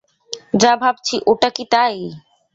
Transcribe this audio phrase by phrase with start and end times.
[0.53, 1.95] যা ভাবছি ওটা কি তাই?